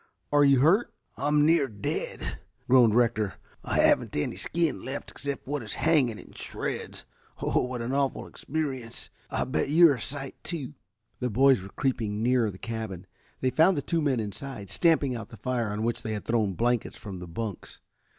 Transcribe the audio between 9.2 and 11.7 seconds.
I'll bet you are a sight, too." The boys were